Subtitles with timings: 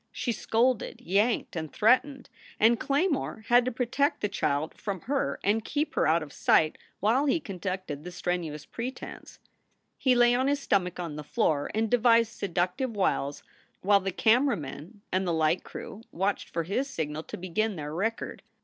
[0.11, 2.27] She scolded, yanked, and threatened,
[2.59, 6.79] and Claymore had to protect the child from her and keep her out of sight
[6.99, 9.37] while he conducted the strenuous pretense.
[9.99, 13.43] He lay on his stomach on the floor and devised seductive wiles
[13.81, 17.93] while the camera men and the light crew watched for his signal to begin their
[17.93, 18.41] record.